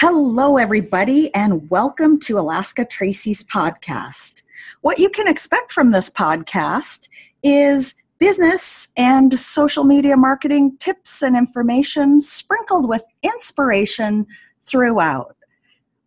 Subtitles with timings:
[0.00, 4.42] Hello, everybody, and welcome to Alaska Tracy's podcast.
[4.80, 7.08] What you can expect from this podcast
[7.42, 14.24] is business and social media marketing tips and information sprinkled with inspiration
[14.62, 15.34] throughout.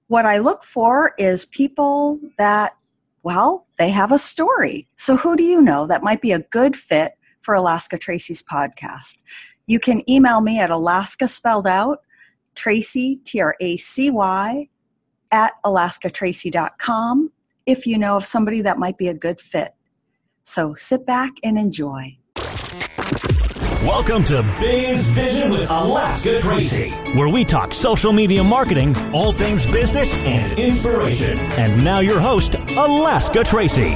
[0.07, 2.77] What I look for is people that,
[3.23, 4.87] well, they have a story.
[4.95, 9.21] So, who do you know that might be a good fit for Alaska Tracy's podcast?
[9.67, 11.99] You can email me at Alaska spelled out,
[12.55, 14.69] Tracy, T R A C Y,
[15.31, 17.31] at alaskatracy.com
[17.65, 19.73] if you know of somebody that might be a good fit.
[20.43, 22.17] So sit back and enjoy.
[23.83, 29.65] Welcome to Biz Vision with Alaska Tracy, where we talk social media marketing, all things
[29.65, 31.37] business, and inspiration.
[31.57, 33.95] And now your host, Alaska Tracy.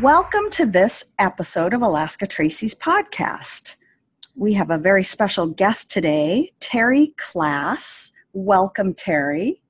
[0.00, 3.76] Welcome to this episode of Alaska Tracy's podcast.
[4.36, 8.12] We have a very special guest today, Terri Klass.
[8.32, 9.60] Welcome, Terri.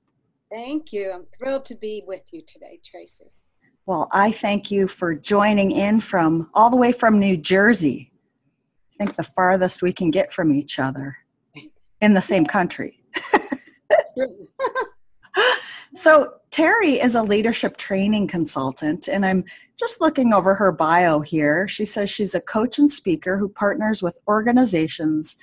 [0.49, 1.11] Thank you.
[1.11, 3.25] I'm thrilled to be with you today, Tracy.
[3.85, 8.11] Well, I thank you for joining in from all the way from New Jersey.
[8.93, 11.17] I think the farthest we can get from each other
[11.99, 13.01] in the same country.
[15.95, 19.43] so, Terri is a leadership training consultant, and I'm
[19.77, 21.67] just looking over her bio here.
[21.67, 25.37] She says she's a coach and speaker who partners with organizations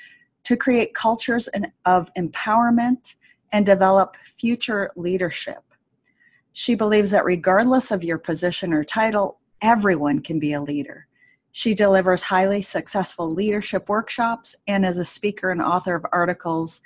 [0.45, 1.49] to create cultures
[1.85, 3.15] of empowerment
[3.53, 5.63] and develop future leadership.
[6.53, 11.07] She believes that regardless of your position or title, everyone can be a leader.
[11.53, 16.81] She delivers highly successful leadership workshops and is a speaker and author of articles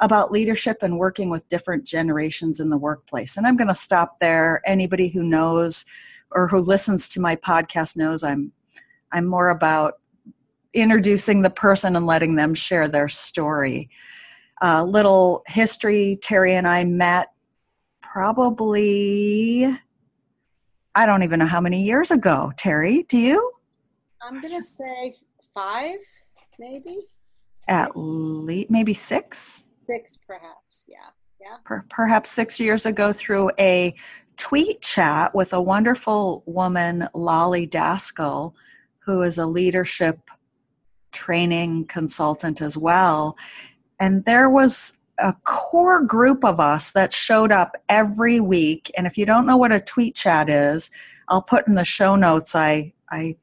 [0.00, 3.36] about leadership and working with different generations in the workplace.
[3.36, 4.62] And I'm going to stop there.
[4.66, 5.84] Anybody who knows
[6.30, 8.52] or who listens to my podcast knows I'm
[9.12, 9.94] I'm more about
[10.72, 13.90] introducing the person and letting them share their story.
[14.62, 17.28] A uh, little history Terri and I met
[18.02, 19.66] probably,
[20.94, 22.52] I don't even know how many years ago.
[22.56, 23.52] Terri, do you?
[24.22, 25.16] I'm going to say
[25.54, 25.98] five,
[26.58, 26.98] maybe.
[27.68, 29.66] At least, maybe six?
[29.90, 30.96] Six, perhaps, yeah.
[31.40, 31.56] Yeah.
[31.64, 33.94] Per- perhaps six years ago through a
[34.36, 38.52] tweet chat with a wonderful woman, Lolly Daskal,
[38.98, 40.18] who is a leadership
[41.12, 43.36] training consultant as well
[43.98, 49.18] and there was a core group of us that showed up every week and if
[49.18, 50.90] you don't know what a tweet chat is
[51.28, 53.34] i'll put in the show notes i i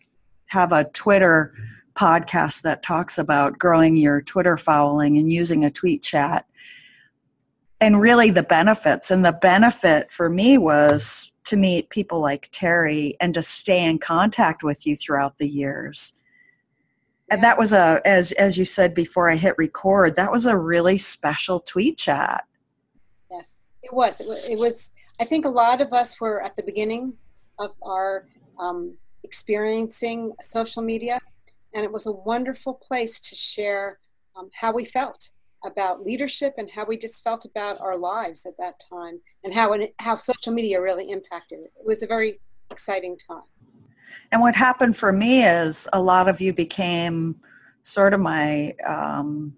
[0.47, 1.53] have a twitter
[1.97, 6.45] podcast that talks about growing your twitter following and using a tweet chat.
[7.79, 9.11] And really the benefits.
[9.11, 13.99] And the benefit for me was to meet people like terri and to stay in
[13.99, 16.13] contact with you throughout the years.
[17.29, 20.57] And that was a as as you said before i hit record that was a
[20.57, 22.45] really special tweet chat.
[23.29, 24.19] Yes it was.
[24.19, 27.13] It was, it was i think a lot of us were at the beginning
[27.59, 28.27] of our
[28.59, 31.19] um, experiencing social media
[31.73, 33.99] and it was a wonderful place to share
[34.35, 35.29] um, how we felt
[35.65, 39.73] about leadership and how we just felt about our lives at that time and how
[39.73, 41.71] it, how social media really impacted it.
[41.79, 42.39] It was a very
[42.71, 43.41] exciting time.
[44.31, 47.39] And what happened for me is a lot of you became
[47.83, 49.55] sort of my um,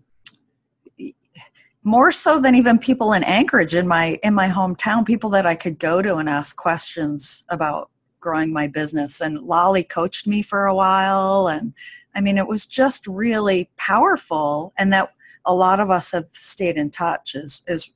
[1.83, 5.55] more so than even people in Anchorage in my in my hometown, people that I
[5.55, 9.21] could go to and ask questions about growing my business.
[9.21, 11.73] And Lolly coached me for a while, and
[12.15, 14.73] I mean, it was just really powerful.
[14.77, 15.13] And that
[15.45, 17.89] a lot of us have stayed in touch is is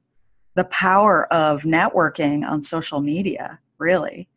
[0.56, 4.30] the power of networking on social media, really.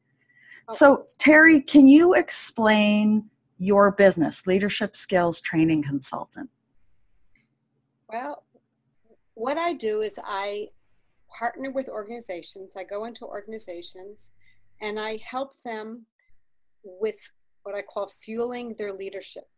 [0.69, 0.75] Oh.
[0.75, 6.50] So, Terri, can you explain your business, Leadership Skills Training Consultant?
[8.08, 8.44] Well,
[9.34, 10.69] what I do is I
[11.28, 12.76] partner with organizations.
[12.76, 14.30] I go into organizations
[14.81, 16.06] and I help them
[16.82, 17.19] with
[17.62, 19.48] what I call fueling their leadership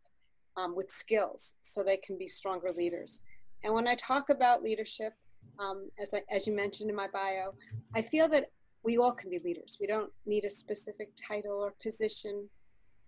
[0.57, 3.21] um, with skills so they can be stronger leaders.
[3.63, 5.13] And when I talk about leadership,
[5.59, 7.53] um, as, I, as you mentioned in my bio,
[7.95, 8.51] I feel that
[8.83, 9.77] we all can be leaders.
[9.79, 12.47] We don't need a specific title or position.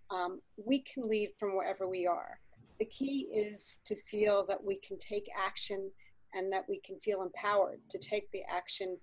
[0.09, 2.39] Um, we can lead from wherever we are.
[2.79, 5.89] The key is to feel that we can take action
[6.33, 8.97] and that we can feel empowered to take the action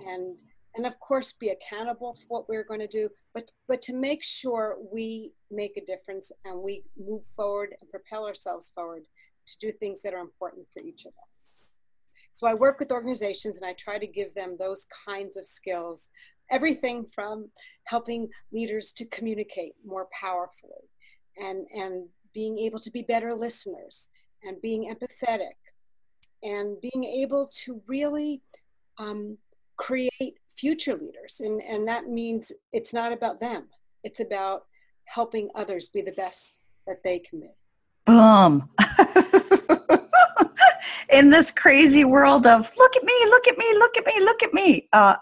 [0.00, 0.42] and
[0.76, 4.22] and of course be accountable for what we're going to do but but to make
[4.22, 9.04] sure we make a difference and we move forward and propel ourselves forward
[9.46, 11.46] to do things that are important for each of us
[12.36, 16.10] so I work with organizations and I try to give them those kinds of skills.
[16.50, 17.48] Everything from
[17.84, 20.90] helping leaders to communicate more powerfully
[21.38, 24.10] and, and being able to be better listeners
[24.42, 25.56] and being empathetic
[26.42, 28.42] and being able to really
[28.98, 29.38] um,
[29.78, 31.40] create future leaders.
[31.40, 33.68] And, and that means it's not about them,
[34.04, 34.62] it's about
[35.06, 37.50] helping others be the best that they can be.
[38.04, 38.68] Boom.
[41.12, 44.42] In this crazy world of look at me, look at me, look at me, look
[44.42, 45.16] at me, uh,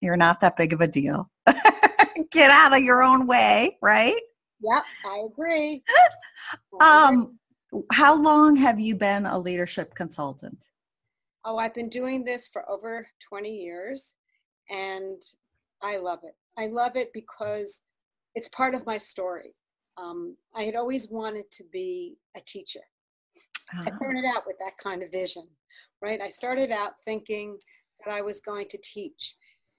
[0.00, 1.30] you're not that big of a deal.
[2.30, 4.20] Get out of your own way, right?
[4.62, 5.82] Yep, I agree.
[6.80, 7.38] um,
[7.92, 10.66] how long have you been a leadership consultant?
[11.44, 14.14] Oh, I've been doing this for over 20 years
[14.70, 15.22] and
[15.82, 16.34] I love it.
[16.58, 17.82] I love it because
[18.34, 19.54] it's part of my story.
[19.96, 22.80] Um, I had always wanted to be a teacher.
[23.72, 23.84] Uh-huh.
[23.86, 25.46] I started out with that kind of vision,
[26.00, 26.20] right?
[26.20, 27.58] I started out thinking
[28.04, 29.36] that I was going to teach.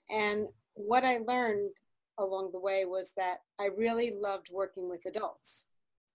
[0.10, 1.72] And what I learned
[2.20, 5.68] along the way was that I really loved working with adults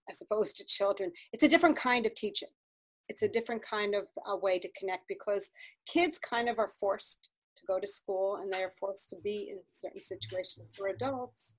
[0.08, 1.10] as opposed to children.
[1.32, 2.48] It's a different kind of teaching.
[3.08, 5.50] It's a different kind of a way to connect because
[5.86, 9.48] kids kind of are forced to go to school and they are forced to be
[9.50, 11.56] in certain situations where adults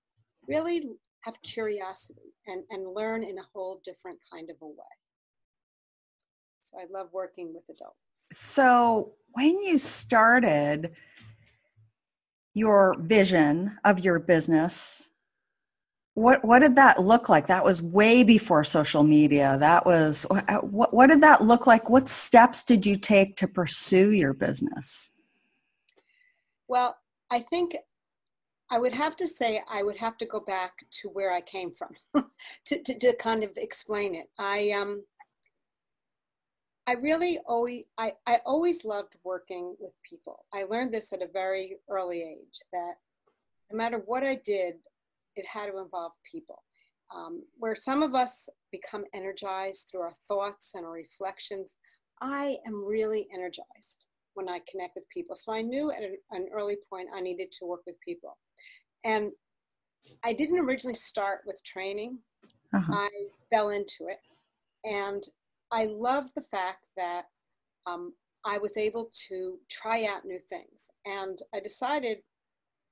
[0.47, 0.83] really
[1.21, 4.95] have curiosity and, and learn in a whole different kind of a way.
[6.61, 8.01] So I love working with adults.
[8.15, 10.91] So when you started
[12.53, 15.09] your vision of your business,
[16.15, 17.45] what what did that look like?
[17.45, 19.57] That was way before social media.
[19.59, 21.89] That was uh, what what did that look like?
[21.89, 25.11] What steps did you take to pursue your business?
[26.67, 26.97] Well,
[27.29, 27.75] I think
[28.69, 31.73] I would have to say I would have to go back to where I came
[31.73, 31.93] from
[32.65, 34.29] to, to, to, kind of explain it.
[34.37, 35.03] I um
[36.85, 40.45] I really always I, I always loved working with people.
[40.53, 42.95] I learned this at a very early age that
[43.71, 44.75] no matter what I did,
[45.35, 46.63] it had to involve people.
[47.15, 51.77] Um, where some of us become energized through our thoughts and our reflections,
[52.21, 54.07] I am really energized
[54.38, 55.36] when I connect with people.
[55.36, 58.38] So I knew at an early point I needed to work with people.
[59.04, 59.31] And
[60.24, 62.19] I didn't originally start with training,
[62.74, 62.94] uh-huh.
[62.94, 63.10] I
[63.51, 64.19] fell into it.
[64.84, 65.24] And
[65.72, 67.24] I loved the fact that
[67.88, 68.13] um,
[68.45, 70.89] I was able to try out new things.
[71.06, 72.19] And I decided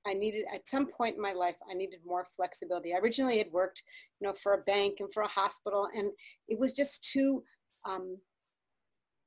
[0.08, 2.94] I needed, at some point in my life, I needed more flexibility.
[2.94, 3.84] I originally had worked,
[4.20, 6.12] you know, for a bank and for a hospital, and
[6.48, 7.44] it was just too
[7.86, 8.18] um,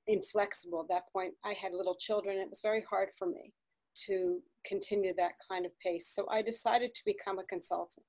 [0.08, 1.34] inflexible at that point.
[1.44, 2.38] I had little children.
[2.38, 3.52] It was very hard for me
[4.06, 6.12] to continue that kind of pace.
[6.14, 8.06] So I decided to become a consultant.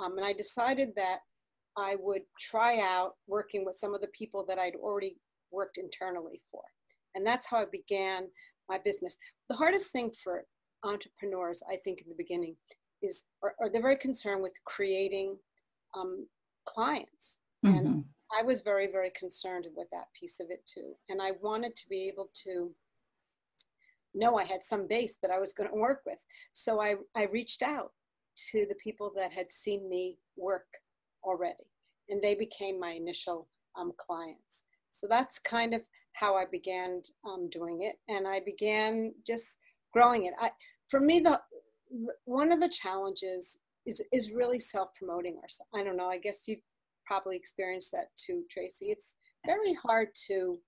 [0.00, 1.18] Um, and I decided that
[1.76, 5.16] I would try out working with some of the people that I'd already
[5.52, 6.62] worked internally for.
[7.14, 8.28] And that's how I began
[8.68, 9.16] my business.
[9.48, 10.44] The hardest thing for
[10.84, 12.56] entrepreneurs, I think, in the beginning
[13.02, 15.36] is, are, are they're very concerned with creating
[15.96, 16.26] um,
[16.66, 17.38] clients.
[17.64, 17.76] Mm-hmm.
[17.76, 18.04] And
[18.36, 20.94] I was very, very concerned with that piece of it too.
[21.08, 22.72] And I wanted to be able to
[24.14, 26.18] know I had some base that I was going to work with.
[26.52, 27.92] So I, I reached out
[28.52, 30.66] to the people that had seen me work
[31.22, 31.64] already,
[32.08, 34.64] and they became my initial um, clients.
[34.90, 35.82] So that's kind of
[36.12, 39.58] how I began um, doing it, and I began just
[39.92, 40.34] growing it.
[40.40, 40.50] I,
[40.88, 41.40] for me, the
[42.24, 45.70] one of the challenges is is really self promoting ourselves.
[45.74, 46.08] I don't know.
[46.08, 46.56] I guess you
[47.06, 48.86] probably experienced that too, Tracy.
[48.86, 49.14] It's
[49.44, 50.58] very hard to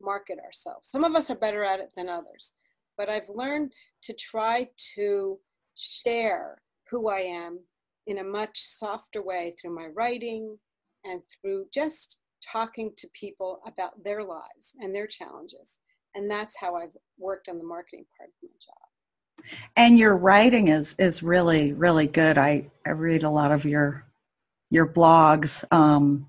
[0.00, 0.88] market ourselves.
[0.88, 2.52] Some of us are better at it than others,
[2.98, 3.72] but I've learned
[4.02, 5.38] to try to
[5.76, 6.58] share
[6.90, 7.60] who I am
[8.06, 10.58] in a much softer way through my writing
[11.04, 15.80] and through just talking to people about their lives and their challenges.
[16.14, 19.56] And that's how I've worked on the marketing part of my job.
[19.76, 22.38] And your writing is is really really good.
[22.38, 24.06] I I read a lot of your
[24.70, 26.26] your blogs um,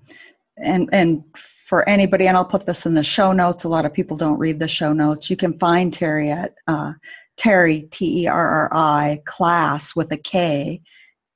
[0.58, 3.92] and and for anybody and i'll put this in the show notes a lot of
[3.92, 5.30] people don't read the show notes.
[5.30, 6.94] You can find terri at uh,
[7.36, 10.80] terri t-e-r-r-i Klass with a k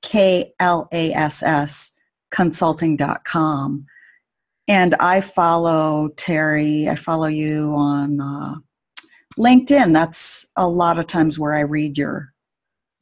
[0.01, 1.91] k-l-a-s-s
[2.31, 3.85] consulting.com
[4.67, 8.55] and i follow terri i follow you on uh,
[9.37, 9.93] linkedin.
[9.93, 12.33] That's a lot of times where i read your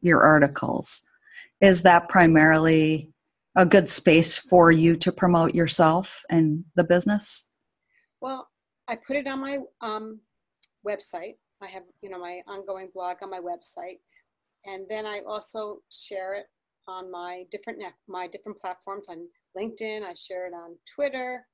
[0.02, 1.04] your articles.
[1.62, 3.12] Is that primarily
[3.56, 7.46] a good space for you to promote yourself and the business?
[8.22, 8.48] Well,
[8.88, 10.20] I put it on my um,
[10.88, 11.36] website.
[11.62, 14.00] I have, you know, my ongoing blog on my website,
[14.66, 16.46] and then I also share it
[16.88, 19.28] on my different my different platforms on
[19.58, 20.04] LinkedIn.
[20.04, 21.46] I share it on Twitter.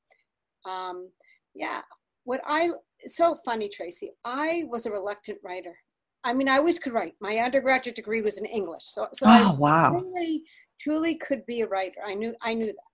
[0.65, 1.09] Um,
[1.53, 1.81] yeah,
[2.23, 2.71] what I
[3.05, 4.11] so funny, Tracy.
[4.23, 5.75] I was a reluctant writer.
[6.23, 7.13] I mean, I always could write.
[7.21, 9.93] My undergraduate degree was in English, so so oh, I wow.
[9.93, 10.43] really
[10.79, 12.01] truly could be a writer.
[12.05, 12.91] I knew I knew that,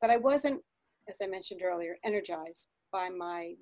[0.00, 0.60] but I wasn't,
[1.08, 3.54] as I mentioned earlier, energized by my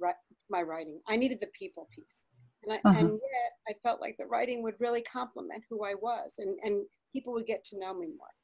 [0.51, 1.01] my writing.
[1.09, 2.27] I needed the people piece,
[2.63, 2.99] and I, Uh-huh.
[2.99, 6.87] and yet I felt like the writing would really complement who I was, and and
[7.13, 8.35] people would get to know me more.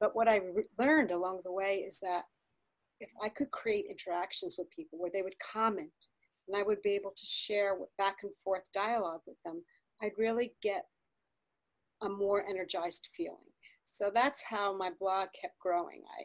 [0.00, 2.24] But what I re- learned along the way is that
[3.00, 6.08] if I could create interactions with people where they would comment,
[6.48, 9.62] and I would be able to share back and forth dialogue with them,
[10.02, 10.86] I'd really get
[12.02, 13.49] a more energized feeling.
[13.96, 16.02] So that's how my blog kept growing.
[16.18, 16.24] I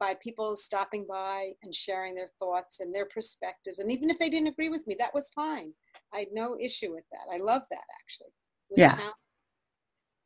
[0.00, 3.78] by people stopping by and sharing their thoughts and their perspectives.
[3.78, 5.72] And even if they didn't agree with me, that was fine.
[6.14, 7.32] I had no issue with that.
[7.32, 8.32] I love that actually.
[8.74, 8.88] Yeah.
[8.88, 9.12] challenging.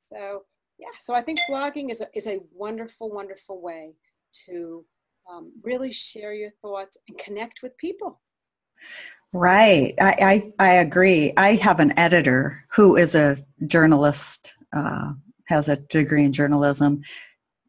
[0.00, 0.44] So
[0.78, 3.92] yeah, so I think blogging is a, is a wonderful, wonderful way
[4.47, 4.85] to
[5.30, 8.20] um, really share your thoughts and connect with people.
[9.32, 9.94] Right.
[10.00, 11.32] I, I, I agree.
[11.37, 15.12] I have an editor who is a journalist, uh,
[15.50, 17.02] has a degree in journalism,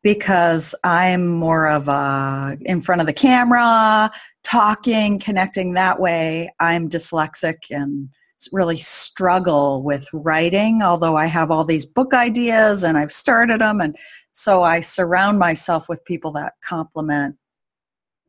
[0.03, 4.09] because I'm more of a in front of the camera,
[4.43, 6.49] talking, connecting that way.
[6.59, 8.09] I'm dyslexic and
[8.51, 13.81] really struggle with writing, although I have all these book ideas and I've started them.
[13.81, 13.95] And
[14.31, 17.35] so I surround myself with people that complement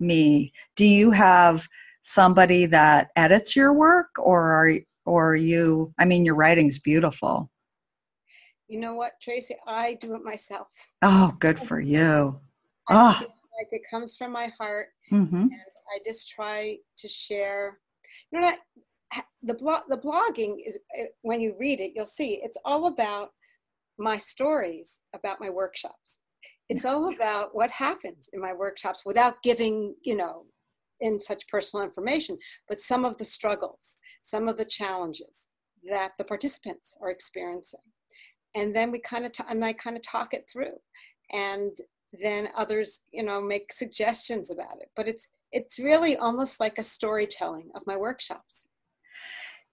[0.01, 0.53] me.
[0.77, 1.67] Do you have
[2.03, 4.73] somebody that edits your work or are
[5.07, 7.52] or are you I mean your writing's beautiful.
[8.73, 9.55] You know what, Tracy?
[9.67, 10.69] I do it myself.
[11.03, 12.41] Oh, good for you.
[12.89, 13.23] Ah.
[13.59, 14.89] like it comes from my heart.
[15.13, 15.43] Mhm.
[15.43, 15.53] and
[15.95, 17.79] I just try to share.
[18.31, 18.55] You know,
[19.43, 20.79] the blog, the blogging is
[21.21, 23.35] when you read it, you'll see it's all about
[23.99, 26.21] my stories about my workshops.
[26.71, 30.47] It's all about what happens in my workshops without giving, you know,
[31.01, 32.39] in such personal information,
[32.69, 35.49] but some of the struggles, some of the challenges
[35.87, 37.81] that the participants are experiencing,
[38.55, 40.75] and then we kind of t- and I kind of talk it through,
[41.33, 41.77] and
[42.23, 44.89] then others, you know, make suggestions about it.
[44.97, 48.67] But it's it's really almost like a storytelling of my workshops.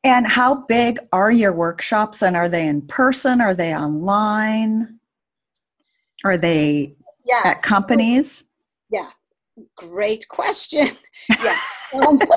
[0.04, 3.42] And how big are your workshops and are they in person?
[3.42, 5.00] Are they online?
[6.24, 6.96] Are they
[7.26, 8.46] Yeah, at companies?
[8.90, 9.10] yeah.
[9.76, 10.88] Great question.
[11.44, 11.58] yeah.
[11.96, 12.18] Um,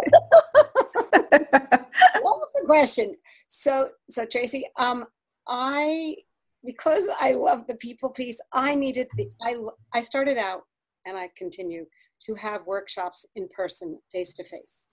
[2.21, 3.17] wonderful question.
[3.47, 5.05] So, so Tracy, um,
[5.47, 6.17] I
[6.65, 9.57] because I love the people piece, I needed the I
[9.93, 10.63] I started out
[11.07, 11.85] and I continue
[12.27, 14.91] to have workshops in person, face to face.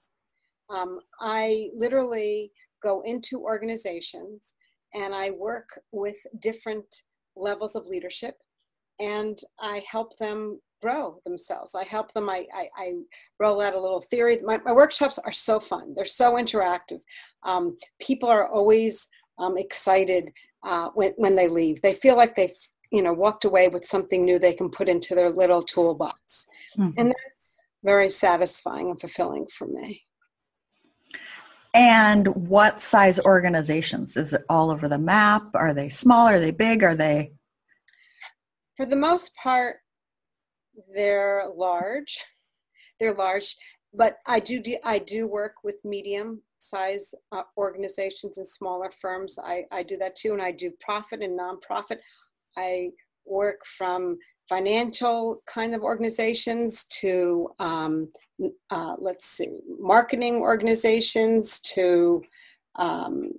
[1.22, 4.54] I literally go into organizations
[4.94, 7.04] and I work with different
[7.36, 8.36] levels of leadership
[9.00, 11.76] and I help them grow themselves.
[11.76, 12.94] I help them, I, I, I
[13.40, 14.40] roll out a little theory.
[14.44, 17.02] My, my, workshops are so fun, they're so interactive.
[17.44, 19.08] Um, people are always
[19.38, 20.32] um, excited
[20.64, 21.82] uh, when, when they leave.
[21.82, 22.56] They feel like they've
[22.92, 26.48] you know walked away with something new they can put into their little toolbox
[26.78, 26.94] Mhm.
[26.98, 30.02] and that's very satisfying and fulfilling for me
[31.76, 34.18] And what size organizations?
[34.18, 35.44] Is it all over the map?
[35.54, 36.26] Are they small?
[36.28, 36.82] Are they big?
[36.84, 37.34] Are they
[38.76, 39.76] for the most part
[40.96, 42.18] they're large
[43.00, 43.56] they're large
[43.94, 49.38] but i do de- i do work with medium size uh, organizations and smaller firms.
[49.42, 52.00] I, I do that too and i do profit and nonprofit.
[52.58, 52.90] I
[53.26, 54.18] work from
[54.48, 58.12] financial kind of organizations to um,
[58.72, 62.24] uh, let's see marketing organizations to
[62.76, 63.34] um,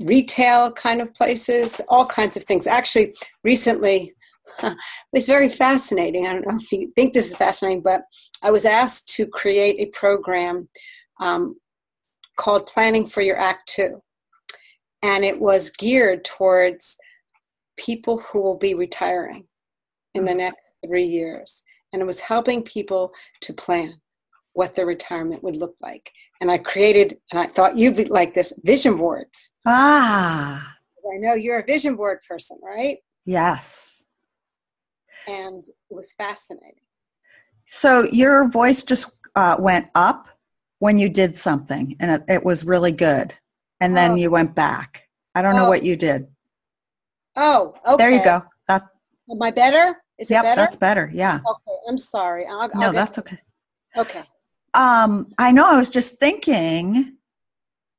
[0.00, 2.66] retail kind of places all kinds of things.
[2.66, 3.14] Actually
[3.44, 4.12] recently
[4.62, 4.76] it
[5.12, 6.26] was very fascinating.
[6.26, 8.02] I don't know if you think this is fascinating, but
[8.42, 10.68] I was asked to create a program
[11.20, 11.56] um,
[12.36, 14.02] called Planning for Your Act Two.
[15.02, 16.96] And it was geared towards
[17.78, 19.44] people who will be retiring
[20.14, 21.62] in the next three years.
[21.92, 23.94] And it was helping people to plan
[24.52, 26.10] what their retirement would look like.
[26.40, 29.50] And I created, and I thought you'd be like this vision boards.
[29.66, 30.76] ah
[31.12, 32.98] I know you're a vision board person, right?
[33.24, 33.99] yes.
[35.30, 36.82] And it was fascinating.
[37.66, 40.28] So your voice just uh, went up
[40.80, 43.32] when you did something, and it, it was really good,
[43.80, 44.16] and then Oh.
[44.16, 45.08] you went back.
[45.34, 45.68] I don't know Oh.
[45.68, 46.26] what you did.
[47.36, 47.96] Oh, okay.
[47.98, 48.42] There you go.
[48.66, 48.82] That
[49.30, 50.02] Am I better?
[50.18, 50.60] Is yep, it better?
[50.62, 51.10] that's better.
[51.12, 51.36] Yeah.
[51.36, 52.46] Okay, I'm sorry.
[52.46, 53.38] I'll, I'll No, get- that's okay.
[53.96, 54.22] okay.
[54.74, 55.68] Um, I know.
[55.70, 57.16] I was just thinking.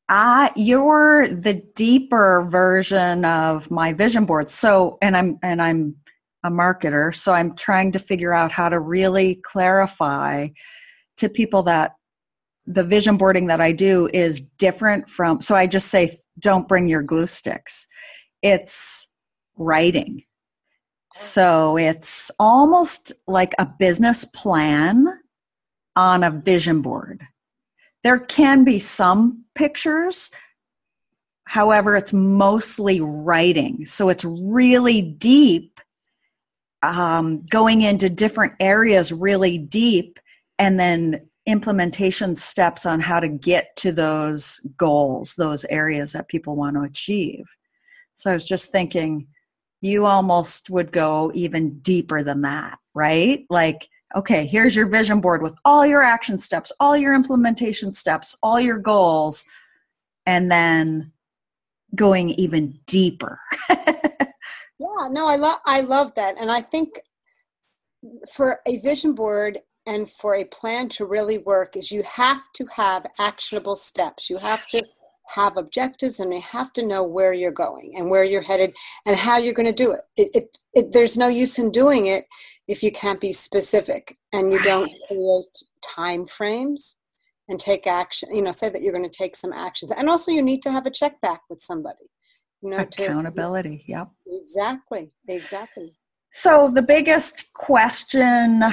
[0.09, 4.51] I you're the deeper version of my vision board.
[4.51, 5.95] So, and I'm and I'm
[6.43, 10.49] a marketer, so I'm trying to figure out how to really clarify
[11.17, 11.91] to people that
[12.65, 15.41] the vision boarding that I do is different from.
[15.41, 17.87] So I just say, don't bring your glue sticks.
[18.41, 19.07] It's
[19.57, 20.23] writing.
[21.13, 25.07] So it's almost like a business plan
[25.95, 27.21] on a vision board.
[28.03, 30.31] there can be some pictures
[31.45, 35.70] however it's mostly writing so it's really deep
[36.83, 40.19] um, going into different areas really deep
[40.59, 46.55] and then implementation steps on how to get to those goals those areas that people
[46.55, 47.45] want to achieve
[48.15, 49.25] so i was just thinking
[49.81, 55.41] you almost would go even deeper than that right like okay, here's your vision board
[55.41, 59.45] with all your action steps, all your implementation steps, all your goals,
[60.25, 61.11] and then
[61.95, 63.39] going even deeper.
[64.81, 66.35] yeah, no, I love I love that.
[66.39, 67.01] And I think
[68.33, 72.65] for a vision board and for a plan to really work is you have to
[72.75, 74.29] have actionable steps.
[74.29, 74.83] You have to
[75.35, 79.15] have objectives and you have to know where you're going and where you're headed and
[79.15, 80.01] how you're going to do it.
[80.17, 80.93] It, it, it.
[80.93, 82.25] There's no use in doing it
[82.67, 84.65] if you can't be specific and you right.
[84.65, 86.97] don't create time frames
[87.49, 90.31] and take action you know say that you're going to take some actions and also
[90.31, 92.11] you need to have a check back with somebody
[92.61, 94.09] you know accountability to, yep.
[94.27, 95.91] Exactly exactly.
[96.33, 98.63] So the biggest question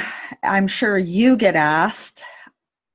[0.42, 2.23] i'm sure you get asked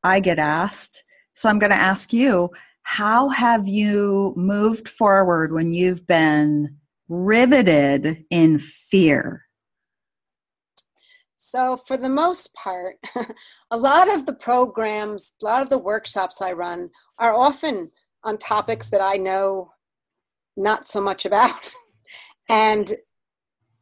[0.03, 2.49] i get asked so i'm going to ask you
[2.83, 9.45] how have you moved forward when you've been riveted in fear?
[11.37, 12.97] So, for the most part,
[13.71, 17.91] a lot of the programs, a lot of the workshops I run are often
[18.23, 19.72] on topics that I know
[20.55, 21.73] not so much about.
[22.49, 22.93] and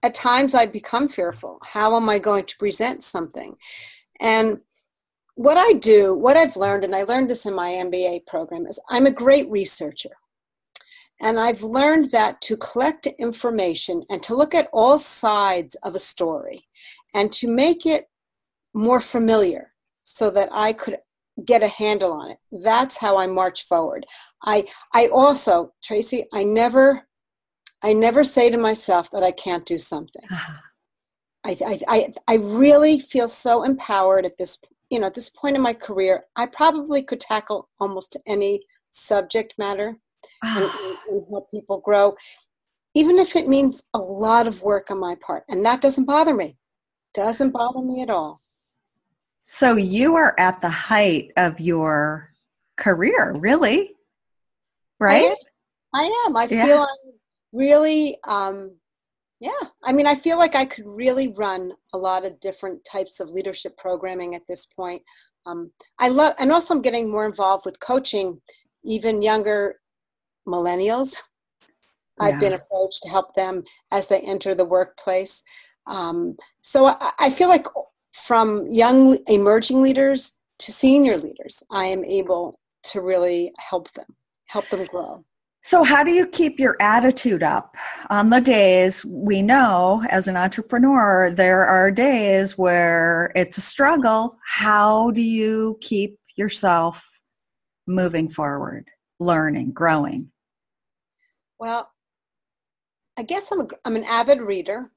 [0.03, 1.59] at times I become fearful.
[1.63, 3.55] How am I going to present something?
[4.19, 4.59] And
[5.35, 8.79] what I do, what I've learned, and I learned this in my MBA program, is
[8.89, 10.11] I'm a great researcher.
[11.19, 15.99] And I've learned that to collect information and to look at all sides of a
[15.99, 16.67] story
[17.13, 18.09] and to make it
[18.73, 19.73] more familiar
[20.03, 20.97] so that I could
[21.45, 22.37] get a handle on it.
[22.51, 24.05] That's how I march forward.
[24.43, 27.07] I I also, Tracy, I never
[27.81, 30.23] I never say to myself that I can't do something.
[30.29, 30.57] Uh-huh.
[31.43, 34.59] I, I, I, I really feel so empowered at this
[34.91, 39.55] you know at this point in my career i probably could tackle almost any subject
[39.57, 39.97] matter
[40.43, 41.21] and, and ah.
[41.31, 42.15] help people grow
[42.93, 46.35] even if it means a lot of work on my part and that doesn't bother
[46.35, 46.59] me
[47.13, 48.40] doesn't bother me at all.
[49.41, 52.31] So you are at the height of your
[52.77, 53.95] career, really?
[54.99, 55.23] Right?
[55.23, 55.35] I am.
[55.93, 56.37] I, am.
[56.37, 56.65] I yeah.
[56.65, 57.13] feel I'm
[57.53, 58.71] really um
[59.41, 59.49] yeah.
[59.83, 63.29] I mean, I feel like I could really run a lot of different types of
[63.29, 65.01] leadership programming at this point.
[65.47, 68.39] Um, I love, and also I'm getting more involved with coaching
[68.83, 69.79] even younger
[70.47, 71.23] millennials.
[72.19, 72.27] Yeah.
[72.27, 75.41] I've been approached to help them as they enter the workplace.
[75.87, 77.65] Um, so I, I feel like
[78.13, 84.05] from young emerging leaders to senior leaders, I am able to really help them,
[84.47, 85.23] help them grow.
[85.63, 87.75] So, how do you keep your attitude up
[88.09, 94.35] on the days we know as an entrepreneur, there are days where it's a struggle?
[94.43, 97.07] How do you keep yourself
[97.85, 100.31] moving forward, learning, growing?
[101.59, 101.91] Well,
[103.17, 104.89] I guess I'm, a, I'm an avid reader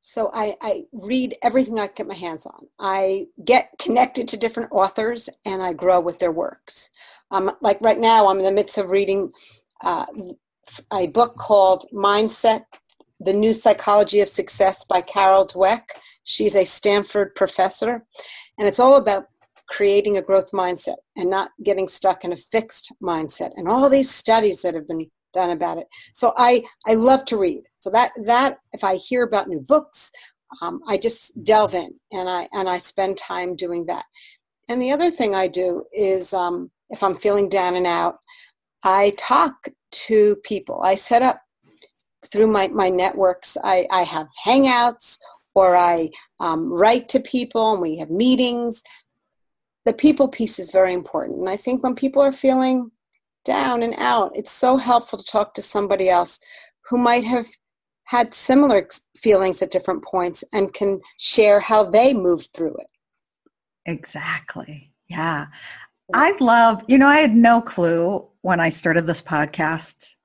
[0.00, 2.66] so I, I read everything I get my hands on.
[2.78, 6.88] I get connected to different authors and I grow with their works.
[7.30, 9.30] Um, like right now, I'm in the midst of reading
[9.84, 10.06] uh,
[10.92, 12.64] a book called Mindset
[13.20, 15.82] The New Psychology of Success by Carol Dweck.
[16.24, 18.04] She's a Stanford professor,
[18.58, 19.26] and it's all about
[19.68, 23.50] creating a growth mindset and not getting stuck in a fixed mindset.
[23.56, 25.86] And all these studies that have been done about it.
[26.14, 27.62] So I I love to read.
[27.78, 30.10] So that that if I hear about new books,
[30.62, 34.04] um, I just delve in and I and I spend time doing that.
[34.68, 38.18] And the other thing I do is um, if I'm feeling down and out,
[38.82, 40.80] I talk to people.
[40.82, 41.40] I set up
[42.30, 43.56] through my, my networks.
[43.62, 45.18] I, I have hangouts
[45.54, 48.82] or I um, write to people and we have meetings.
[49.84, 51.40] The people piece is very important.
[51.40, 52.90] And I think when people are feeling
[53.44, 54.32] down and out.
[54.34, 56.40] It's so helpful to talk to somebody else
[56.88, 57.46] who might have
[58.04, 62.88] had similar feelings at different points and can share how they moved through it.
[63.86, 64.92] Exactly.
[65.08, 65.46] Yeah.
[66.12, 70.16] I love, you know, I had no clue when I started this podcast.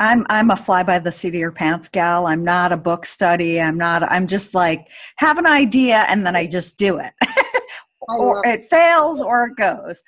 [0.00, 2.26] I'm I'm a fly by the seat of your pants gal.
[2.26, 3.60] I'm not a book study.
[3.60, 7.12] I'm not I'm just like have an idea and then I just do it.
[8.08, 10.02] or it fails or it goes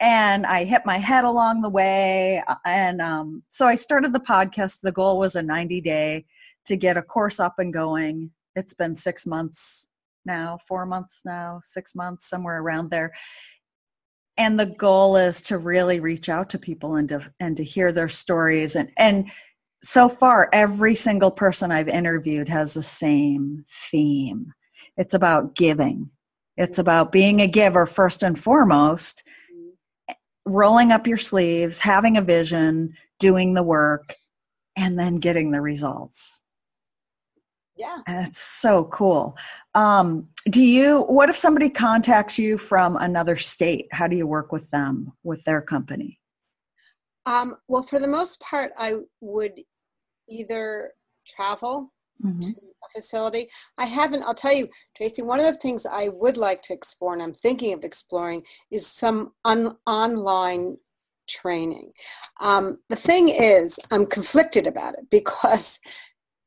[0.00, 2.42] and I hit my head along the way.
[2.48, 4.80] Uh, and um, so I started the podcast.
[4.80, 6.26] The goal was a 90 day
[6.66, 8.30] to get a course up and going.
[8.56, 9.88] It's been six months
[10.26, 13.12] now, four months now, six months, somewhere around there.
[14.36, 17.92] and the goal is to really reach out to people and to and to hear
[17.92, 19.30] their stories and and
[19.82, 24.52] so far every single person i've interviewed has the same theme
[24.96, 26.10] it's about giving
[26.56, 29.22] it's about being a giver first and foremost
[30.46, 34.14] rolling up your sleeves having a vision doing the work
[34.76, 36.40] and then getting the results.
[37.76, 37.98] Yeah.
[38.06, 39.36] That's so cool.
[39.74, 43.86] Um, do you what if somebody contacts you from another state?
[43.90, 46.20] How do you work with them with their company?
[47.26, 49.58] Um, well for the most part i would
[50.28, 50.92] either
[51.26, 52.40] travel mm-hmm.
[52.40, 52.54] to
[52.92, 56.72] facility i haven't i'll tell you tracy one of the things i would like to
[56.72, 60.76] explore and i'm thinking of exploring is some un- online
[61.26, 61.90] training
[62.40, 65.78] um, the thing is i'm conflicted about it because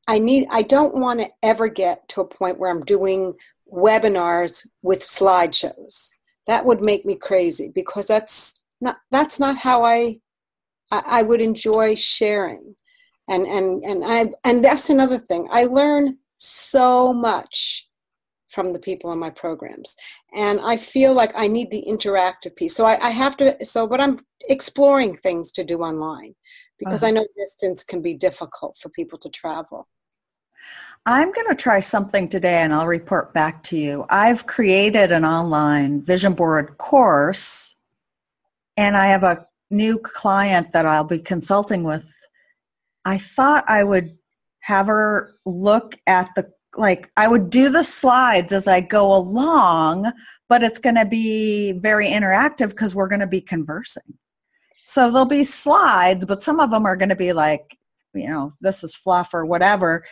[0.08, 3.34] I need I don't want to ever get to a point where I'm doing
[3.70, 6.08] webinars with slideshows.
[6.46, 10.20] That would make me crazy because that's not that's not how I
[10.90, 12.74] I, I would enjoy sharing.
[13.28, 15.46] And and and I and that's another thing.
[15.52, 17.86] I learn so much
[18.48, 19.94] from the people in my programs
[20.34, 23.86] and i feel like i need the interactive piece so i, I have to so
[23.86, 26.34] but i'm exploring things to do online
[26.78, 27.08] because uh-huh.
[27.08, 29.88] i know distance can be difficult for people to travel
[31.06, 34.04] I'm going to try something today and I'll report back to you.
[34.10, 37.76] I've created an online vision board course
[38.76, 42.14] and I have a new client that I'll be consulting with.
[43.04, 44.18] I thought I would
[44.60, 50.12] have her look at the like I would do the slides as I go along,
[50.48, 54.14] but it's going to be very interactive because we're going to be conversing.
[54.84, 57.76] So there'll be slides, but some of them are going to be like,
[58.14, 60.04] you know, this is fluff or whatever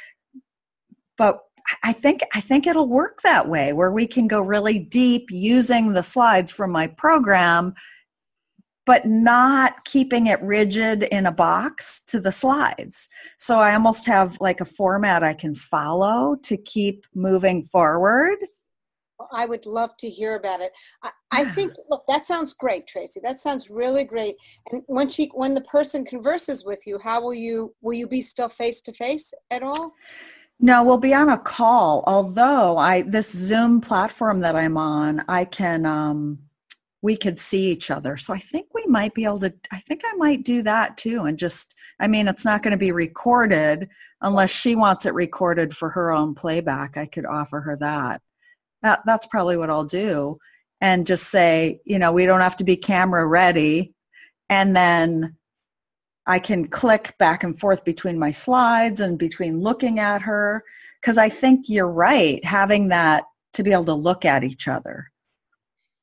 [1.17, 1.41] but
[1.83, 5.93] I think I think it'll work that way where we can go really deep using
[5.93, 7.75] the slides from my program
[8.87, 13.09] but not keeping it rigid in a box to the slides.
[13.37, 18.39] So I almost have like a format I can follow to keep moving forward.
[19.33, 20.73] I would love to hear about it.
[21.03, 23.19] I, I think look, that sounds great, Tracy.
[23.23, 24.37] That sounds really great.
[24.71, 28.23] And when she when the person converses with you, how will you will you be
[28.23, 29.95] still face to face at all?
[30.61, 32.05] No, we'll be on a call.
[32.07, 36.39] Although I this Zoom platform that I'm on, I can um
[37.07, 38.17] we could see each other.
[38.17, 41.27] So I think we might be able to I think I might do that too
[41.27, 43.89] and just I mean it's not going to be recorded
[44.23, 46.97] unless she wants it recorded for her own playback.
[46.97, 48.23] I could offer her that.
[48.83, 50.39] That that's probably what I'll do
[50.81, 53.95] and just say, you know, we don't have to be camera ready
[54.49, 55.37] and then
[56.27, 60.65] I can click back and forth between my slides and between looking at her.
[61.01, 65.13] Because I think you're right, having that to be able to look at each other.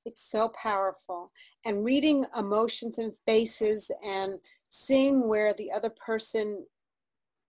[0.05, 1.31] It's so powerful.
[1.65, 4.39] And reading emotions and faces and
[4.69, 6.65] seeing where the other person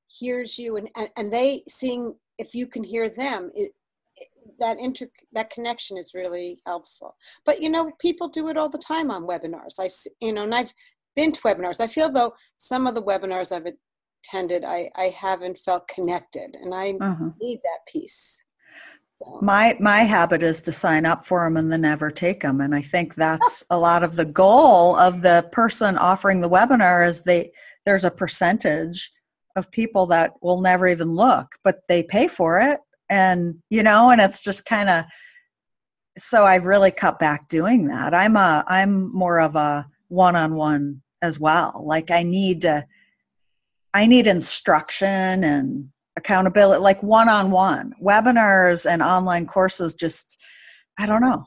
[0.07, 3.73] hears you and, and, and they seeing if you can hear them, it,
[4.61, 8.79] that inter that connection is really helpful but you know people do it all the
[8.79, 9.88] time on webinars i
[10.21, 10.73] you know and i've
[11.14, 11.81] been to webinars.
[11.81, 13.67] I feel though some of the webinars I've
[14.25, 17.31] attended, I, I haven't felt connected, and I uh-huh.
[17.40, 18.43] need that piece.
[19.41, 22.75] My my habit is to sign up for them and then never take them, and
[22.75, 27.07] I think that's a lot of the goal of the person offering the webinar.
[27.07, 27.53] Is they
[27.85, 29.11] there's a percentage
[29.57, 34.11] of people that will never even look, but they pay for it, and you know,
[34.11, 35.05] and it's just kind of
[36.17, 38.15] so I've really cut back doing that.
[38.15, 42.85] I'm a I'm more of a one-on-one as well like i need to
[43.93, 50.42] i need instruction and accountability like one-on-one webinars and online courses just
[50.98, 51.44] i don't know.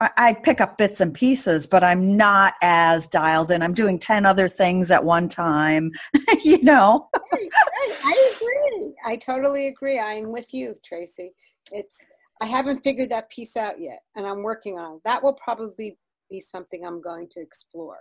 [0.00, 3.62] I, I pick up bits and pieces but i'm not as dialed in.
[3.62, 5.92] I'm doing 10 other things at one time
[6.42, 7.08] you know?
[7.32, 8.00] Right, right.
[8.04, 8.94] i agree.
[9.06, 9.98] I totally agree.
[9.98, 11.32] I'm with you tracy.
[11.70, 11.98] It's
[12.40, 15.02] i haven't figured that piece out yet and i'm working on it.
[15.04, 15.96] That will probably
[16.28, 17.98] be something i'm going to explore.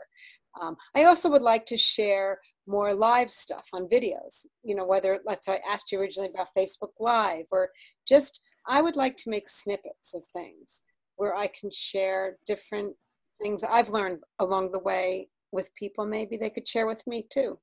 [0.60, 5.20] Um, I also would like to share more live stuff on videos, you know, whether,
[5.26, 7.70] let's I asked you originally about Facebook Live or
[8.08, 10.84] just, I would like to make snippets of things
[11.16, 12.94] where I can share different
[13.42, 17.60] things I've learned along the way with people maybe they could share with me too.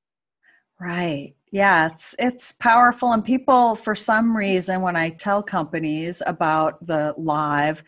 [0.79, 1.35] Right.
[1.51, 7.13] Yeah, it's it's powerful and people for some reason when I tell companies about the
[7.17, 7.81] live,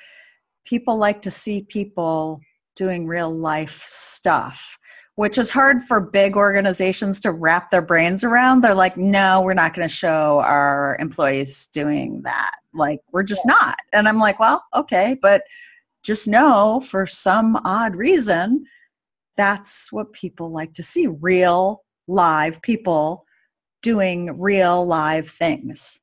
[0.66, 2.40] people like to see people
[2.78, 4.78] doing real life stuff
[5.18, 8.62] which is hard for big organizations to wrap their brains around.
[8.62, 12.52] They're like, no, we're not going to show our employees doing that.
[12.72, 13.56] Like, we're just yeah.
[13.56, 13.80] not.
[13.94, 15.42] And I'm like, well, okay, but
[16.04, 18.64] just know for some odd reason,
[19.38, 23.26] that's what people like to see real, live people
[23.82, 26.00] doing real, live things.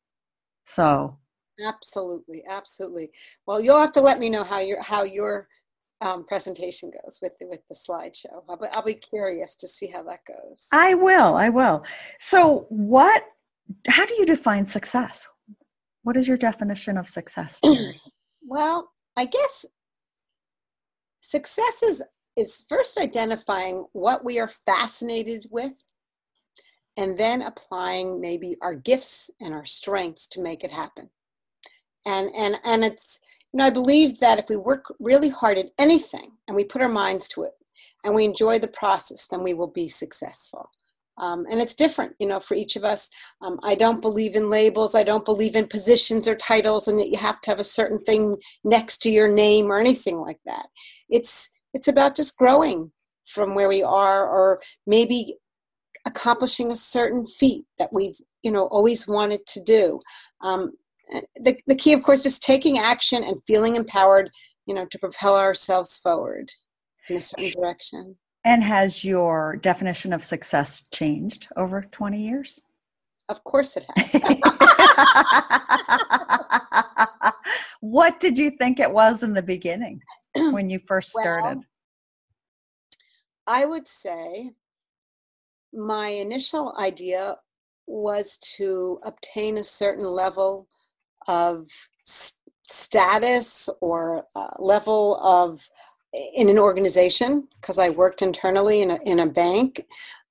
[0.65, 1.17] So,
[1.65, 3.13] absolutely, absolutely.
[3.47, 5.47] Well, you'll have to let me know how your how your
[6.05, 8.43] um, presentation goes with the, with the slideshow.
[8.49, 10.67] I'll be, I'll be curious to see how that goes.
[10.73, 11.35] I will.
[11.35, 11.85] I will.
[12.19, 13.25] So, what?
[13.89, 15.27] How do you define success?
[16.03, 17.61] What is your definition of success?
[18.47, 19.65] well, I guess
[21.21, 22.03] success is
[22.37, 25.73] is first identifying what we are fascinated with
[26.97, 31.11] and then applying maybe our gifts and our strengths to make it happen
[32.05, 33.21] and and and it's
[33.55, 36.83] you know i believe that if we work really hard at anything and we put
[36.83, 37.53] our minds to it
[38.03, 40.71] and we enjoy the process then we will be successful.
[41.17, 43.09] Um, and it's different you know for each of us.
[43.41, 44.97] Um, i don't believe in labels.
[44.97, 48.01] I don't believe in positions or titles and that you have to have a certain
[48.01, 50.67] thing next to your name or anything like that.
[51.09, 52.91] It's it's about just growing
[53.27, 55.37] from where we are or maybe
[56.05, 60.01] accomplishing a certain feat that we've you know always wanted to do.
[60.41, 60.73] Um,
[61.37, 64.31] the, the key of course is taking action and feeling empowered
[64.67, 66.51] you know to propel ourselves forward
[67.09, 72.61] in a certain direction and has your definition of success changed over 20 years?
[73.29, 74.13] Of course it has.
[77.81, 80.03] what did you think it was in the beginning
[80.35, 81.57] when you first started?
[81.57, 81.65] Well,
[83.47, 84.51] I would say
[85.73, 87.39] my initial idea
[87.87, 90.69] was to obtain a certain level
[91.29, 91.69] of
[92.67, 95.69] status or uh, level of
[96.35, 99.85] in an organization because I worked internally in a, in a bank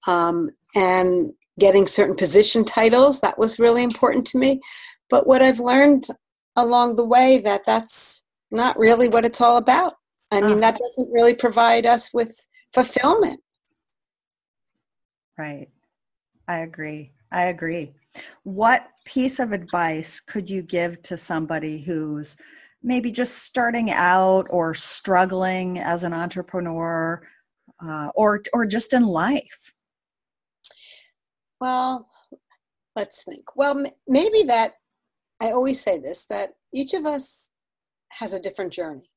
[0.08, 4.62] um, and getting certain position titles that was really important to me.
[5.10, 6.08] But what I've learned
[6.56, 9.95] along the way that that's not really what it's all about.
[10.32, 10.60] I mean uh-huh.
[10.62, 13.41] that doesn't really provide us with fulfillment.
[15.38, 15.67] Right.
[16.47, 17.12] I agree.
[17.32, 17.93] I agree.
[18.43, 22.37] What piece of advice could you give to somebody who's
[22.81, 27.21] maybe just starting out or struggling as an entrepreneur
[27.83, 29.73] uh, or or just in life?
[31.59, 32.09] Well
[32.95, 33.55] let's think.
[33.55, 34.73] Well maybe that
[35.41, 37.49] i always say this that each of us
[38.11, 39.09] has a different journey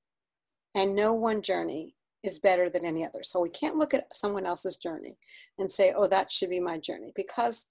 [0.74, 3.22] and no one journey is better than any other.
[3.22, 5.16] So we can't look at someone else's journey
[5.58, 7.66] and say oh that should be my journey because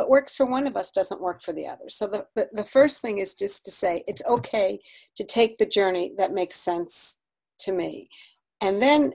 [0.00, 1.88] what works for one of us doesn't work for the other.
[1.88, 4.80] So the, the, the, first thing is just to say it's okay
[5.16, 7.16] to take the journey that makes sense
[7.60, 8.08] to me.
[8.62, 9.12] And then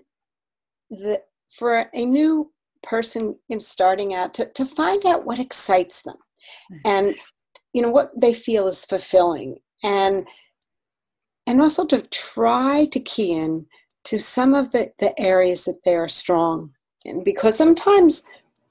[0.92, 2.52] the, for a new
[2.84, 6.18] person in starting out to, to find out what excites them
[6.86, 7.16] and
[7.74, 10.28] you know what they feel is fulfilling and
[11.48, 13.66] and also to try to key in
[14.04, 16.72] to some of the, the areas that they are strong
[17.06, 18.24] in because sometimes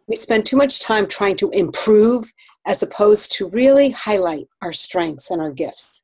[0.07, 2.33] we spend too much time trying to improve
[2.67, 6.03] as opposed to really highlight our strengths and our gifts.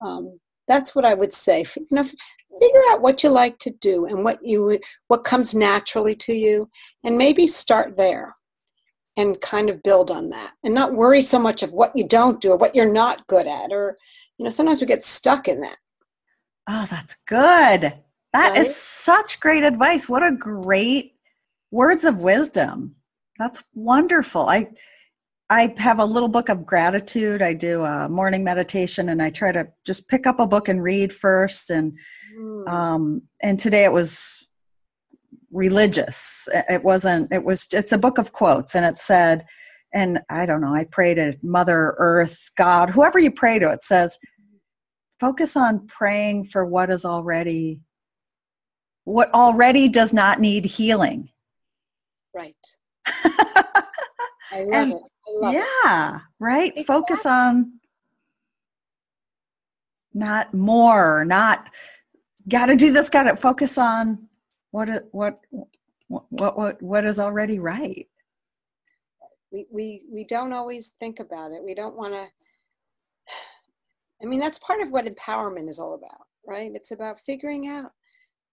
[0.00, 1.64] Um, that's what I would say.
[1.76, 4.78] You know, figure out what you like to do and what you
[5.08, 6.68] what comes naturally to you,
[7.04, 8.34] and maybe start there
[9.16, 12.40] and kind of build on that, and not worry so much of what you don't
[12.40, 13.96] do or what you're not good at, or
[14.38, 15.76] you know, sometimes we get stuck in that.
[16.68, 17.92] Oh, that's good.
[18.32, 18.56] That right?
[18.56, 20.08] is such great advice.
[20.08, 21.14] What a great
[21.70, 22.96] words of wisdom.
[23.38, 24.42] That's wonderful.
[24.48, 24.68] I
[25.50, 27.42] I have a little book of gratitude.
[27.42, 30.82] I do a morning meditation, and I try to just pick up a book and
[30.82, 31.70] read first.
[31.70, 31.98] And
[32.36, 32.68] mm.
[32.68, 34.48] um, and today it was
[35.50, 36.48] religious.
[36.70, 37.32] It wasn't.
[37.32, 37.66] It was.
[37.72, 39.44] It's a book of quotes, and it said,
[39.92, 40.74] and I don't know.
[40.74, 43.70] I pray to Mother Earth, God, whoever you pray to.
[43.72, 44.18] It says,
[45.20, 47.80] focus on praying for what is already,
[49.04, 51.28] what already does not need healing.
[52.34, 52.56] Right
[53.06, 53.82] I
[54.60, 55.02] love and, it.
[55.02, 56.22] I love yeah, it.
[56.38, 56.72] right?
[56.76, 56.84] Exactly.
[56.84, 57.80] Focus on
[60.14, 61.70] not more, not
[62.48, 64.28] got to do this, got to focus on
[64.70, 65.40] what what
[66.08, 68.06] what what what is already right.
[69.52, 71.62] We we we don't always think about it.
[71.62, 72.26] We don't want to
[74.22, 76.70] I mean that's part of what empowerment is all about, right?
[76.74, 77.90] It's about figuring out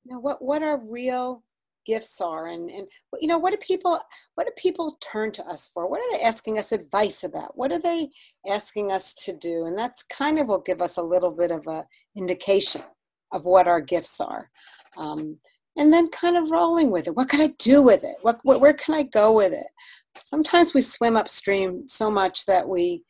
[0.04, 1.44] you know what what are real
[1.90, 2.88] gifts are and and
[3.20, 4.00] you know what do people
[4.36, 5.90] what do people turn to us for?
[5.90, 7.58] What are they asking us advice about?
[7.58, 8.10] What are they
[8.48, 9.66] asking us to do?
[9.66, 12.84] And that's kind of will give us a little bit of a indication
[13.32, 14.50] of what our gifts are.
[14.98, 15.38] Um,
[15.78, 17.16] and then kind of rolling with it.
[17.16, 18.18] What can i do with it?
[18.22, 19.70] What, what where can i go with it?
[20.24, 23.04] Sometimes we swim upstream so much that we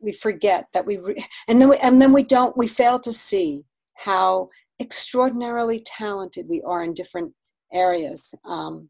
[0.00, 3.12] we forget that we re- and then we and then we don't we fail to
[3.12, 3.64] see
[4.08, 4.48] how
[4.80, 7.32] extraordinarily talented we are in different
[7.74, 8.34] areas.
[8.44, 8.88] Um,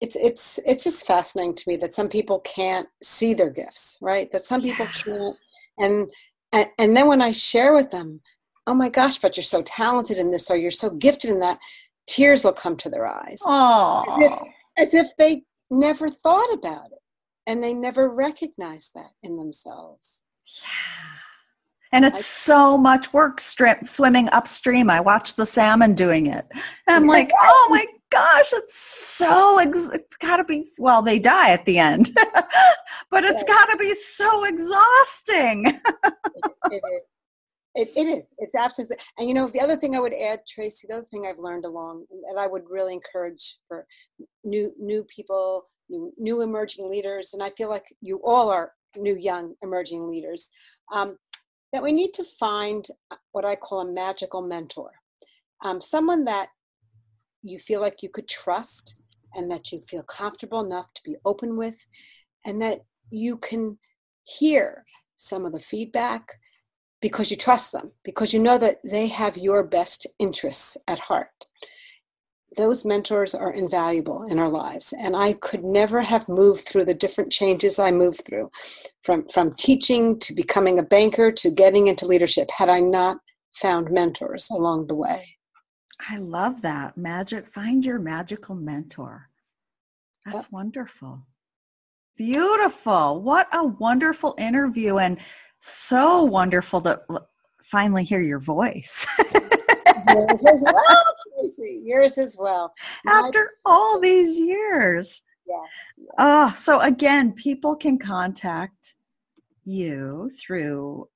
[0.00, 4.32] it's it's it's just fascinating to me that some people can't see their gifts, right?
[4.32, 4.92] That some people yeah.
[4.92, 5.36] can't,
[5.78, 6.12] and,
[6.52, 8.22] and and then when I share with them,
[8.66, 11.58] oh my gosh, but you're so talented in this, or you're so gifted in that,
[12.06, 13.40] tears will come to their eyes,
[14.08, 14.32] as if
[14.78, 17.02] as if they never thought about it,
[17.46, 20.24] and they never recognized that in themselves.
[20.62, 21.19] Yeah.
[21.92, 24.90] And it's I, so much work swimming upstream.
[24.90, 26.46] I watch the salmon doing it.
[26.86, 31.50] I'm like, oh my gosh, it's so, ex- it's got to be, well, they die
[31.50, 32.10] at the end,
[33.10, 35.66] but it's got to be so exhausting.
[36.04, 37.02] it, it, is.
[37.74, 38.24] It, it is.
[38.38, 38.96] It's absolutely.
[39.18, 41.64] And you know, the other thing I would add, Tracy, the other thing I've learned
[41.64, 43.86] along, and I would really encourage for
[44.44, 49.16] new new people, new new emerging leaders, and I feel like you all are new
[49.16, 50.48] young emerging leaders.
[50.92, 51.16] Um,
[51.72, 52.86] that we need to find
[53.32, 54.92] what I call a magical mentor,
[55.62, 56.48] um, someone that
[57.42, 58.96] you feel like you could trust
[59.34, 61.86] and that you feel comfortable enough to be open with,
[62.44, 62.80] and that
[63.10, 63.78] you can
[64.24, 64.84] hear
[65.16, 66.32] some of the feedback
[67.00, 71.46] because you trust them, because you know that they have your best interests at heart
[72.56, 74.92] those mentors are invaluable in our lives.
[74.98, 78.50] And i could never have moved through the different changes i moved through
[79.04, 83.18] from from teaching to becoming a banker to getting into leadership had i not
[83.54, 85.36] found mentors along the way.
[86.08, 86.96] I love that.
[86.96, 89.28] Magic find your magical mentor.
[90.24, 90.52] That's yep.
[90.52, 91.26] wonderful.
[92.16, 93.22] Beautiful.
[93.22, 95.18] What a wonderful interview and
[95.58, 97.00] so wonderful to
[97.62, 99.06] finally hear your voice
[100.08, 101.04] yours as well,
[101.38, 101.82] Tracy.
[101.84, 102.72] Yours as well.
[103.06, 105.22] After all these years.
[105.46, 105.58] Yes.
[105.96, 106.08] yes.
[106.18, 108.94] Oh, so again, people can contact
[109.64, 111.08] you through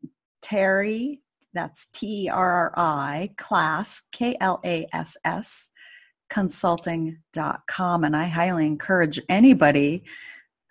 [0.43, 1.21] Terri,
[1.53, 5.71] that's T R R I, Klass, K L A S S,
[6.29, 8.05] consulting.com.
[8.05, 10.05] And I highly encourage anybody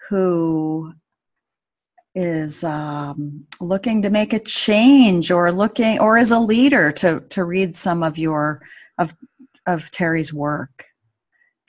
[0.10, 0.94] who
[2.16, 7.44] is um, looking to make a change or looking or as a leader to to
[7.44, 8.62] read some of your
[8.98, 9.16] of
[9.66, 10.86] of Terri's work.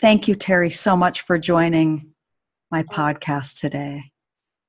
[0.01, 2.13] Thank you, Terry, so much for joining
[2.71, 4.03] my podcast today.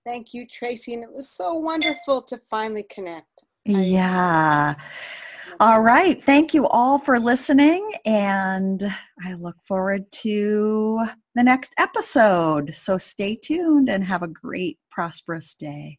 [0.05, 3.43] Thank you, Tracy, and it was so wonderful to finally connect.
[3.65, 4.75] Yeah.
[5.61, 6.21] All right.
[6.21, 8.83] Thank you all for listening, and
[9.23, 12.75] I look forward to the next episode.
[12.75, 15.97] So stay tuned and have a great prosperous day.